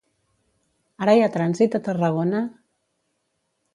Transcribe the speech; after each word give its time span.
Ara 1.07 1.15
hi 1.17 1.21
ha 1.25 1.29
trànsit 1.37 1.77
a 1.79 1.81
Tarragona? 1.89 2.41